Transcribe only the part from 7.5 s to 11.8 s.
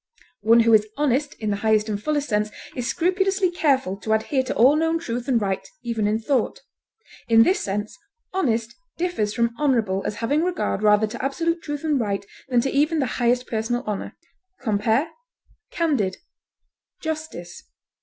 sense honest differs from honorable as having regard rather to absolute